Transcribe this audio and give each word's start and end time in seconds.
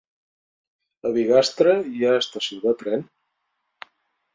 A 1.11 1.11
Bigastre 1.19 1.77
hi 1.93 2.03
ha 2.09 2.17
estació 2.25 2.61
de 2.67 2.77
tren? 2.85 3.09